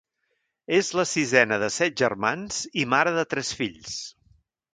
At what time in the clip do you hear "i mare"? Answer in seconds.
2.85-3.15